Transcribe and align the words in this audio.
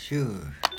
sure. 0.00 0.69